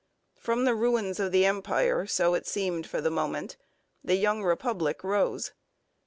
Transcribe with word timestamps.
From 0.39 0.65
the 0.65 0.73
ruins 0.73 1.19
of 1.19 1.31
the 1.31 1.45
Empire, 1.45 2.07
so 2.07 2.33
it 2.33 2.47
seemed 2.47 2.87
for 2.87 3.01
the 3.01 3.11
moment, 3.11 3.55
the 4.03 4.15
young 4.15 4.41
Republic 4.43 5.03
rose. 5.03 5.51